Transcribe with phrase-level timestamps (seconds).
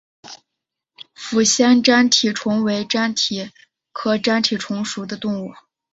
[1.15, 3.51] 抚仙粘体虫为粘体
[3.91, 5.51] 科粘体虫属的动物。